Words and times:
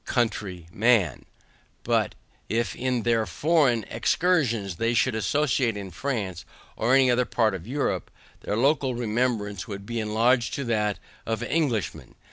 COUNTY 0.05 0.65
MAN; 0.71 1.25
but 1.83 2.15
if 2.49 2.75
in 2.75 3.03
their 3.03 3.27
foreign 3.27 3.83
excursions 3.83 4.77
they 4.77 4.95
should 4.95 5.13
associate 5.13 5.77
in 5.77 5.91
France 5.91 6.43
or 6.75 6.95
any 6.95 7.11
other 7.11 7.23
part 7.25 7.53
of 7.53 7.67
EUROPE, 7.67 8.09
their 8.41 8.57
local 8.57 8.95
remembrance 8.95 9.67
would 9.67 9.85
be 9.85 9.99
enlarged 9.99 10.57
into 10.57 10.67
that 10.67 10.97
of 11.27 11.43
ENGLISHMEN. 11.43 12.15